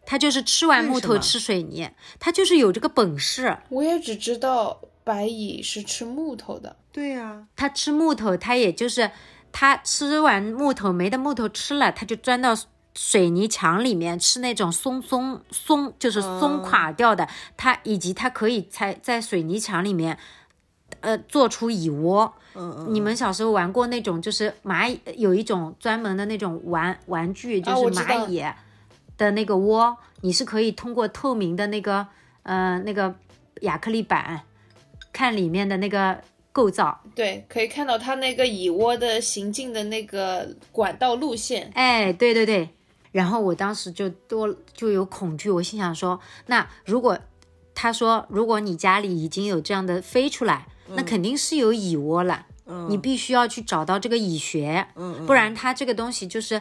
[0.06, 3.56] 它就是吃完木头吃水泥，它就是有这个本事。
[3.68, 6.76] 我也只知道白蚁是吃木头的。
[6.92, 9.10] 对呀，它吃木头，它也就是
[9.52, 12.56] 它吃完木头没的木头吃了，它就钻到。
[12.96, 20.16] 水泥墙里面吃那种松松松，就是松垮掉的，它以及它可以在在水泥墙里面，
[21.00, 22.32] 呃，做出蚁窝。
[22.54, 28.40] 嗯你们小时候玩过那种，就是蚂蚁有一种专门的那种玩玩具，就是蚂蚁
[29.16, 32.06] 的那个窝，你是可以通过透明的那个
[32.42, 33.14] 呃那个
[33.60, 34.42] 亚克力板
[35.12, 36.20] 看里面的那个
[36.52, 37.00] 构造。
[37.14, 41.70] 对，可以看到它那个蚁窝的行进的那个管道路线。
[41.74, 42.68] 哎，对对对。
[43.12, 47.16] 然后我当时就多就有恐惧，我心想说，那如果
[47.72, 52.46] 他说如果你家里已经有这样的飞出来，那肯定是有蚁窝了，
[52.88, 54.88] 你必须要去找到这个蚁穴，
[55.28, 56.60] 不然它这个东西就是，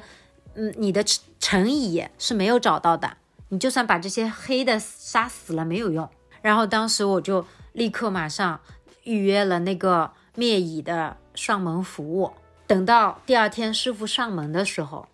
[0.55, 1.03] 嗯，你的
[1.39, 3.17] 成蚁是没有找到的，
[3.49, 6.09] 你就算把这些黑的杀死了没有用。
[6.41, 8.59] 然后当时我就立刻马上
[9.03, 12.31] 预约了那个灭蚁的上门服务，
[12.67, 15.07] 等到第二天师傅上门的时候。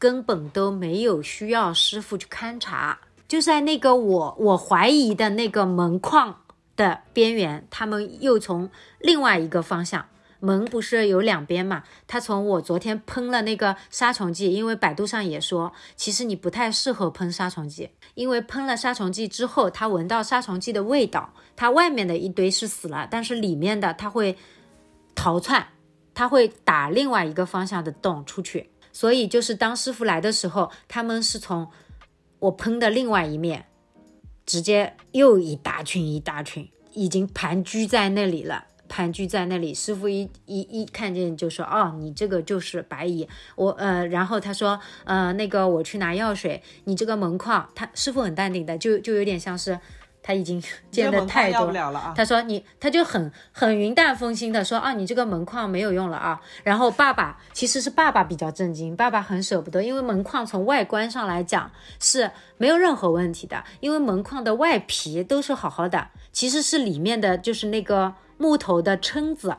[0.00, 6.42] 根本都没有需要师傅去勘察，就在那个我我怀疑的那个门框
[6.76, 10.06] 的边缘，他们又从另外一个方向，
[10.40, 11.82] 门不是有两边嘛？
[12.06, 24.38] 他从我昨天喷了那个杀虫剂，因为百度上也说，其实你不太适合喷杀虫剂，因为喷了杀虫剂之后，他闻到杀虫剂的味道，它外面的一堆是死了，但是里面的它会
[25.14, 25.66] 逃窜，
[26.14, 28.70] 它会打另外一个方向的洞出去。
[28.92, 31.68] 所以就是当师傅来的时候，他们是从
[32.38, 33.66] 我喷的另外一面，
[34.46, 39.74] 直接又一大群一大群，已经盘踞在那里了，盘踞在那里。
[39.74, 49.78] 师傅一一一看见就说：“哦，你这个就是白蚁。”我呃，然后他说：“呃，那个我去拿药水，你这个门框。”他师傅很淡定的，就就有点像是。
[50.20, 56.38] 他已经见的太多了啊，他说你，他就很很云淡风轻的说啊，你这个门框没有用了啊。
[56.64, 69.54] 然后爸爸其实是爸爸比较震惊，爸爸很舍不得，因为门框从外观上来讲是没有任何问题的，因为门框的外皮都是好好的，其实是里面的就是那个木头的撑子。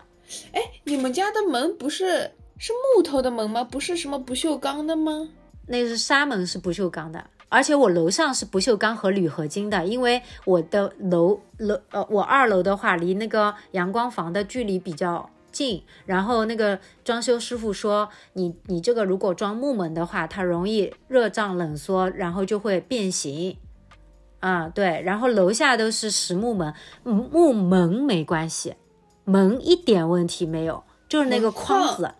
[0.51, 3.63] 哎，你们家的门不是是木头的门吗？
[3.63, 5.29] 不是什么不锈钢的吗？
[5.67, 7.23] 那是纱门，是不锈钢的。
[7.49, 15.83] 而且我楼上是不锈钢和铝合金的，因为我的楼楼呃，我二楼的话离那个阳光房的距离比较近。
[16.05, 23.57] 然后那个装修师傅说，你你这个如果装木门的话，它容易热胀冷缩，然后就会变形。
[24.39, 25.01] 啊，对。
[25.03, 26.73] 然后楼下都是实木门，
[27.03, 28.75] 木门没关系，
[29.25, 32.13] 门一点问题没有，就是那个框子。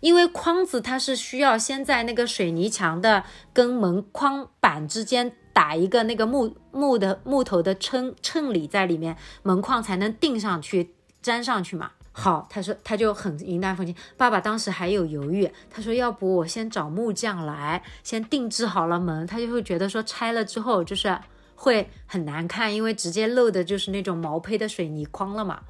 [0.00, 11.90] 因为框子它是需要先在那个水泥墙的跟门框板之间打一个那个木木的木头的衬衬里在里面，门框才能钉上去，粘上去嘛。
[12.12, 13.94] 好，他说他就很云淡风轻。
[14.16, 19.26] 爸爸当时还有犹豫，他说要不我先找木匠来，先定制好了门。
[19.26, 21.14] 他就会觉得说拆了之后就是
[21.60, 25.60] 会很难看，因为直接漏的就是那种毛坯的水泥框了嘛。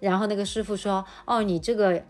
[0.00, 2.02] 然后那个师傅说，哦，你这个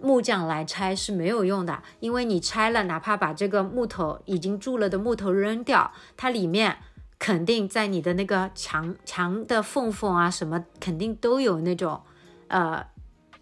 [0.00, 6.78] 木匠来拆是没有用的，因为你拆了，哪怕把这个木头已经住了的木头扔掉，它里面
[7.18, 12.00] 肯定在你的那个墙墙的缝缝啊什么，肯定都有那种
[12.46, 12.86] 呃。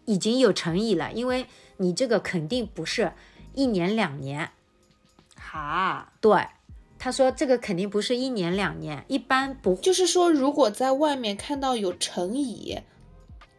[0.08, 1.46] 已经有诚意了，因为
[1.76, 3.12] 你这个肯定不是
[3.52, 4.52] 一年两年，
[5.38, 6.46] 哈，对，
[6.98, 12.78] 他说这个肯定不是一年两年，一般不就是说，如果在外面看到有成蚁，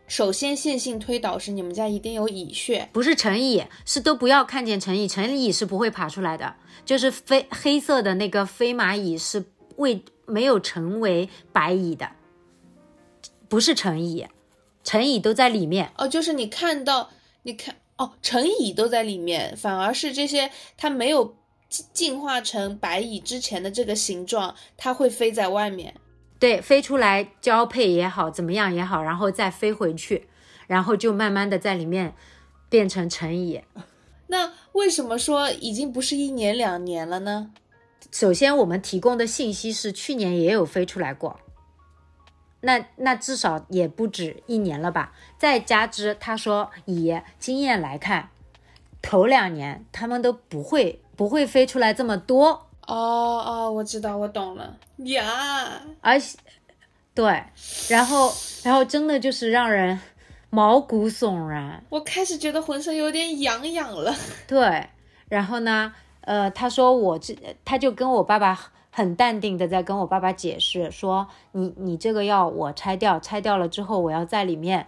[0.08, 9.46] 首先线性推导是你们家一定有蚁穴，不是成蚁，是都不要看见成蚁，成蚁是不会爬出来的，就是飞黑色的那个飞蚂蚁是
[9.78, 12.12] 未没有成为白蚁的，
[13.48, 14.28] 不是成蚁。
[14.82, 17.12] 成蚁都在里面哦，就是你看到，
[17.44, 21.36] 你看哦，成蚁都在里面，反而是这些它没有
[21.70, 25.94] 进进化成白蚁之前的这个形状，它会飞在外面，
[26.40, 30.28] 对，飞出来交配也好，怎么样也好，然后再飞回去，
[30.68, 32.16] 然后就慢慢的在里面
[32.68, 33.62] 变成成蚁。
[34.28, 37.52] 那为什么说已经不是一年两年了呢？
[38.12, 41.40] 首先，我们提供的信息是去年也有飞出来过。
[42.62, 45.14] 那那至少也不止一年了吧？
[45.38, 48.30] 再加之他说以经验来看，
[49.02, 52.48] 头两年他们都不会不会飞出来这么多。
[52.88, 52.96] 哦
[53.46, 55.82] 哦，我知道，我懂了呀。
[56.00, 56.38] 而且，
[57.14, 57.44] 对，
[57.90, 58.32] 然后
[58.64, 60.00] 然后真的就是让人
[60.50, 61.84] 毛骨悚然。
[61.90, 64.16] 我开始觉得浑身有点痒痒了。
[64.48, 64.88] 对，
[65.28, 68.72] 然后呢，呃，他说我这他就跟我爸爸。
[68.92, 74.88] 很淡定的在跟我爸爸解释说：“你你这个要我拆掉，拆掉了之后，我要在里面，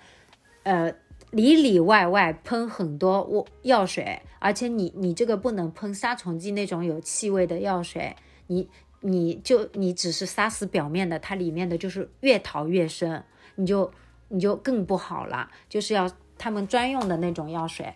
[0.63, 0.91] 呃，
[1.31, 8.15] 里里外外喷很多我药水，而且你你这个不能喷杀虫剂那种有气味的药水，
[8.47, 8.69] 你
[8.99, 13.23] 你就你只是杀死表面的，它里面的就是越逃越深，
[13.55, 13.91] 你就
[14.27, 17.93] 你就更不好了，就是要他们专用的那种药水，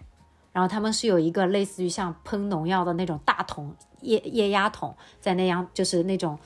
[0.53, 6.37] 然后他们是有一个类似于像喷农药的那种大桶。”液液压桶在那样，就是那种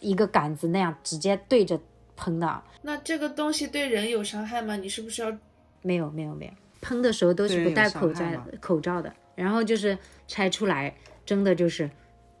[0.00, 1.80] 一个杆子那样直接对着
[2.14, 2.62] 喷的。
[2.82, 4.76] 那这个东西对人有伤害吗？
[4.76, 5.36] 你是不是要？
[5.82, 8.24] 没有没有没有，喷的时候都是不戴口罩
[8.60, 9.12] 口罩的。
[9.34, 9.96] 然后就是
[10.28, 11.90] 拆出来，真的就是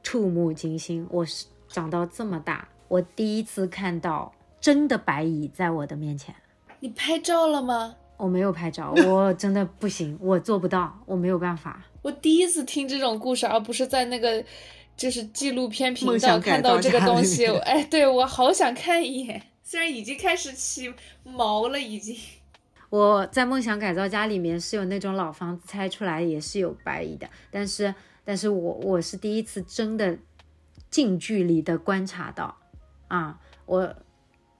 [0.02, 1.06] 触目惊心。
[1.10, 4.30] 我是长到这么大，我第一次看到
[4.60, 6.34] 真的白蚁在我的面前。
[6.80, 7.96] 你拍照了吗？
[8.18, 11.82] 我没有拍照， 我真的不行，我做不到，我没有办法。
[12.02, 14.44] 我第一次听这种故事，而不是在那个
[14.96, 17.46] 就是纪录片频道看到这个东西。
[17.46, 20.92] 哎，对我好想看一眼，虽然已经开始起
[21.24, 22.14] 毛了，已经。
[22.92, 30.18] 我在梦想改造家里面是有那种老房子拆出来也是有白蚁的，但是，但是我我是第一次真的
[30.90, 32.54] 近距离的观察到，
[33.08, 33.94] 啊，我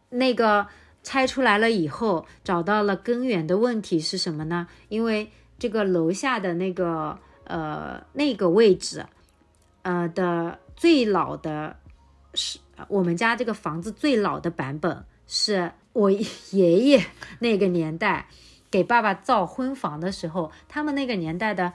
[0.09, 0.67] 那个
[1.03, 4.67] 拆出来了以后，找到了根源的问题是什么呢？
[4.89, 7.19] 因为这个楼下的那个。
[7.45, 9.05] 呃，那个位置，
[9.83, 11.77] 呃的最老的
[12.35, 17.07] 是我们家这个房子最老的版本，是我爷爷
[17.41, 18.27] 那个年代
[18.71, 21.75] 给爸爸造婚房的时候，他们那个年代的，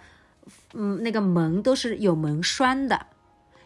[0.73, 3.05] 嗯，那个门都是有门栓的，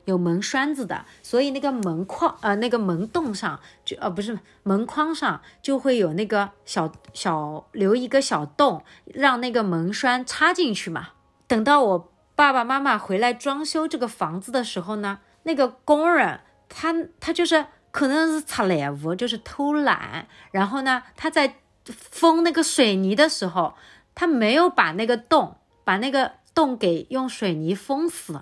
[0.05, 11.09] 有门栓子的，所以那个门框呃那个门洞上就呃不是门框上就会有那个小小留一个小洞，让那个门栓插进去嘛。
[11.47, 20.27] 等到我爸爸妈妈回来装修这个房子的时候呢，那个工人他他就是可能是擦赖物，就是偷懒。
[20.51, 23.75] 然后呢，他在封那个水泥的时候，
[24.15, 28.41] 他没有把那个洞把那个洞给用水泥封死。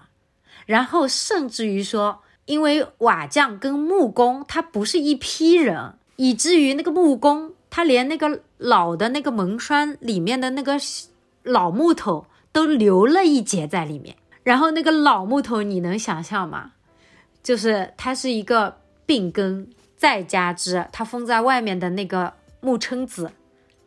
[0.65, 10.77] 然后甚至于说，因为瓦匠跟木工他不是一批人，以至于那个木工他连那个老的那个门栓里面的那个
[11.43, 12.25] 老木头。
[12.51, 16.71] 都留了一节在里面，然后那个老木头你能想象吗？
[17.43, 18.75] 就是它是一个
[19.09, 23.31] 病根，再加之它封在外面的那个木撑子，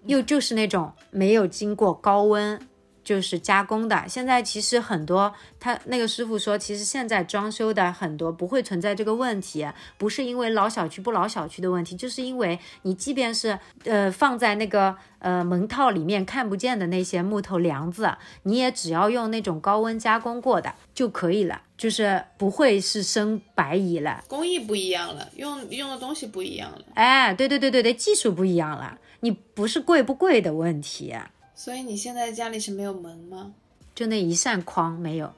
[0.07, 2.61] 又就是那种没有经过高温。
[3.05, 9.67] 就是加工的，现在其实很多，他那个师傅说，其实现在装修的很多不会存在这个问题，
[9.99, 18.09] 不是因为老小区不老小区的问题，就是因为你即便是呃放在那个呃门套里面看不见的那些木头梁子，
[18.45, 24.23] 你也只要用那种高温加工过的就可以了，就是不会是生白蚁了。
[24.29, 26.85] 工艺不一样了，用用的东西不一样了。
[26.95, 28.97] 哎，对对对对对，技术不一样了。
[29.19, 31.13] 你不是贵不贵的问题，
[31.57, 33.53] 所以你现在家里是没有门吗？
[33.97, 35.33] 就那一扇框没有。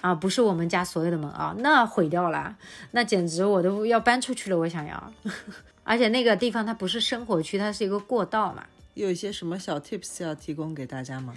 [0.00, 2.56] 啊，不是我们家所有的门啊，那毁掉了，
[2.92, 4.56] 那简直我都要搬出去了。
[4.56, 5.12] 我想要，
[5.84, 8.64] 而且那个地方它不是生活区，它是一个过道嘛。
[8.94, 11.34] 有一些什么小 tips 要提供给大家吗？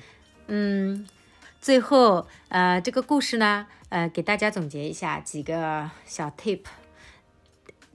[0.48, 1.06] 嗯，
[1.64, 6.60] 最后呃，这个故事呢，呃，给大家总结一下几个小 tip。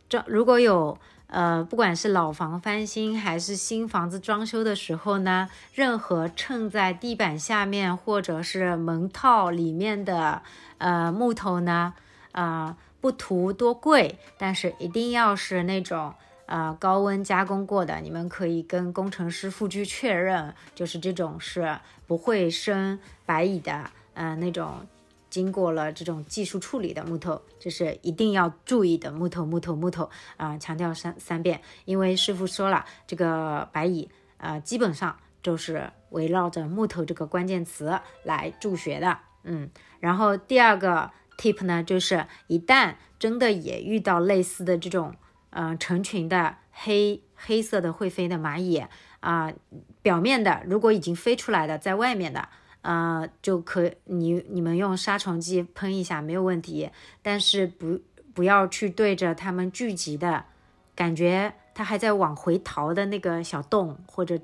[0.09, 10.41] 装如果有呃，不管是老房翻新还是新房子装修的时候呢，任何衬在地板下面或者是门套里面的
[10.79, 11.93] 呃木头呢，
[12.33, 16.14] 啊，不图多贵，但是一定要是那种
[16.49, 21.78] 呃高温加工过的，你们可以跟工程师傅去确认，就是这种是
[22.09, 24.86] 不会生白蚁的，呃那种。
[25.30, 29.12] 经过了这种技术处理的木头，这是一定要注意的。
[29.12, 30.57] 木头，木头，木头啊！
[30.57, 39.18] 强调三三遍，因为师傅说了，这个白蚁啊，基本上就是围绕着木头这个关键词来助学的。
[39.44, 39.68] 嗯，
[40.01, 45.14] 然后第二个 tip 呢，就是一旦真的也遇到类似的这种，
[45.51, 48.84] 嗯，成群的黑黑色的会飞的蚂蚁
[49.20, 49.53] 啊，
[50.03, 52.49] 表面的如果已经飞出来的，在外面的。
[52.80, 56.88] 呃，就可你你们用杀虫剂喷一下没有问题，
[57.20, 58.01] 但是不
[58.32, 60.44] 不要去对着它们聚集的，
[60.94, 64.38] 感觉它还在往回逃的那个小洞，或者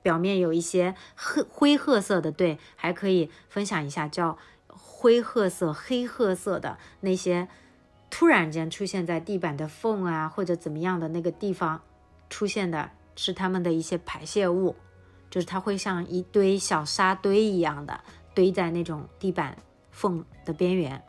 [0.00, 7.48] 表面有一些褐灰褐色的，对，还可以分享一下叫灰褐色、黑褐色的那些
[8.10, 11.82] 突然间出现在地板的缝啊或者怎么样的那个地方
[12.30, 14.76] 出现的是它们的一些排泄物。
[15.28, 18.00] 就是它会像一堆小沙堆一样的
[18.32, 19.56] 堆在那种地板
[19.90, 21.02] 缝的边缘，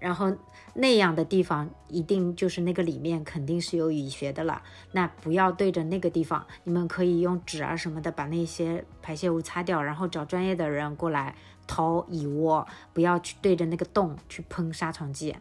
[0.00, 0.34] 然后
[0.72, 4.62] 那样的地方一定就是那个里面肯定是有蚁穴的了。
[4.92, 11.36] 那不要对着那个地方，你们可以用纸啊什么的把那些排泄物擦掉，然后找专业的人过来
[11.66, 15.36] 掏蚁窝，不要去对着那个洞去喷杀虫剂，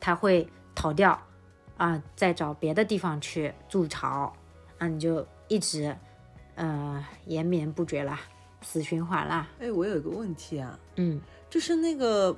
[0.00, 1.20] 它会逃掉
[1.76, 4.32] 啊，再找别的地方去筑巢，
[4.78, 5.96] 那你就一直。
[6.56, 8.20] 呃，延绵不绝啦，
[8.60, 9.48] 死循环啦。
[9.58, 12.36] 哎，我有一个问题啊，嗯，就是那个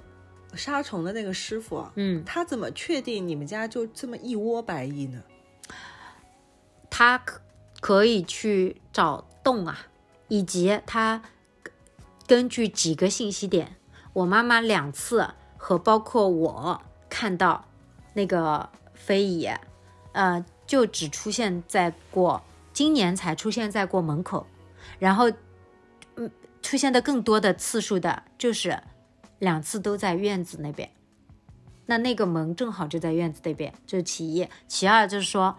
[0.54, 5.20] 杀虫的那个师傅啊，嗯，他怎么确定你们家就这么一窝白蚁呢？
[6.88, 7.40] 他可
[7.80, 9.76] 可以去找洞啊，
[10.28, 11.20] 以及他
[12.28, 13.74] 根据几个信息点，
[14.12, 16.80] 我妈妈两次和包括我
[17.22, 17.64] 看到
[18.14, 19.48] 那个飞蚁，
[20.10, 22.42] 呃，就只出现在过。
[22.72, 24.44] 今年才出现在过门口，
[24.98, 25.30] 然后，
[26.16, 26.28] 嗯，
[26.62, 28.76] 出现的更多的次数的就是
[29.38, 30.90] 两次都在院子那边，
[31.86, 34.48] 那那个门正好就在院子那边，这是其一。
[34.66, 35.56] 其二就是说，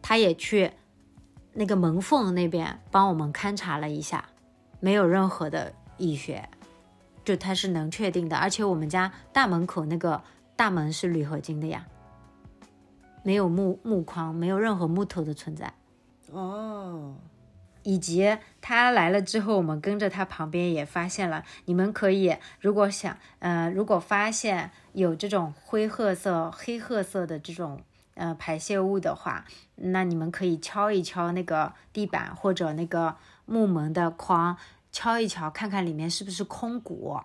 [0.00, 0.70] 他也去
[1.54, 4.24] 那个门缝那边帮我们勘察了一下，
[4.78, 6.48] 没有任何的蚁穴，
[7.24, 8.36] 就他是能确定的。
[8.36, 10.22] 而且我们家大门口那个
[10.60, 11.86] 大门是铝合金的呀，
[13.22, 15.72] 没有木木框，没有任何木头的存在。
[16.30, 17.16] 哦，
[17.82, 21.42] 以及他来了之后，我们跟着他旁边也发现了。
[21.64, 27.80] 你们可以，如果想，呃，如果发现有这种灰褐色、黑褐色的这种
[28.16, 29.46] 呃排泄物的话，
[29.76, 34.58] 那你们可以敲一敲那个地板或者那个木门的框，
[34.92, 37.18] 敲一敲，看看里面是不是空鼓。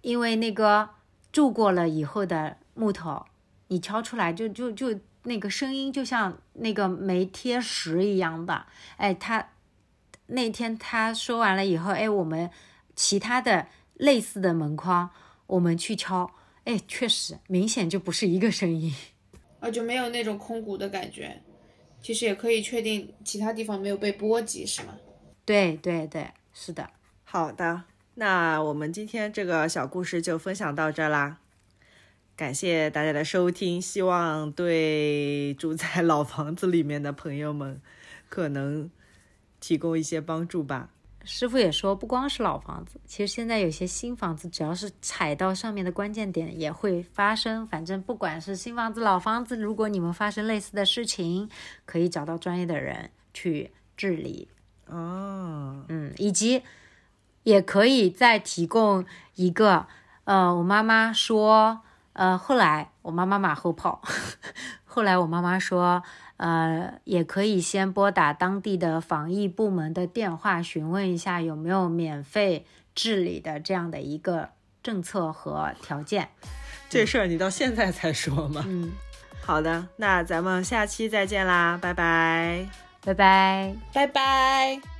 [0.00, 0.90] 因为那个
[1.30, 3.24] 住过了以后的木头，
[3.68, 4.98] 你敲出来就就就。
[5.26, 8.66] 那个声音就像那个没贴实一样的，
[8.98, 9.48] 哎，他
[10.26, 12.50] 那天他说完了以后，哎，我们
[12.94, 15.08] 其他的类似的门框，
[15.46, 16.30] 我们去敲，
[16.64, 18.94] 哎，确实明显就不是一个声音，
[19.60, 21.42] 啊，就没有那种空鼓的感觉，
[22.02, 24.94] 其实也可以确定其他地方没有被波及，是吗？
[25.46, 26.90] 对对对，是的。
[27.24, 27.84] 好的，
[28.16, 31.38] 那我们今天这个小故事就分享到这啦。
[32.36, 37.80] 感谢大家的收听，希望对住在老房子里面的朋友们
[38.28, 38.90] 可能
[39.60, 40.90] 提供一些帮助吧。
[41.22, 47.64] 师傅也说，不光是老房子，其实现在有些新房子，只要是踩到上面的关键点，也会发生。
[47.68, 51.48] 反正不管是新房子、老房子，如果你们发生类似的事情，
[51.86, 54.48] 可以找到专业的人去治理。
[54.88, 56.62] 哦，嗯，以及
[57.44, 59.06] 也可以再提供
[59.36, 59.86] 一个，
[60.24, 61.82] 呃，我妈妈说。
[62.14, 64.00] 呃，后来我妈妈马后炮，
[64.84, 66.02] 后来我妈妈说，
[66.38, 74.50] 呃，也可以先拨打当地的防疫部门的电话，询问一下有没有免费治理的这样的一个
[74.82, 76.28] 政策和条件。
[76.88, 78.64] 这事儿你到现在才说吗？
[78.66, 78.92] 嗯，
[79.42, 82.68] 好的，那咱们下期再见啦，拜拜。
[83.04, 83.74] 拜拜。
[83.92, 84.93] 拜拜。